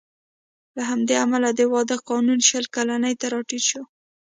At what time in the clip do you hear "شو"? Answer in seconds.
3.69-3.81